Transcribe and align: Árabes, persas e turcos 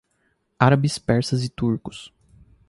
Árabes, 0.59 0.97
persas 0.99 1.43
e 1.43 1.49
turcos 1.49 2.11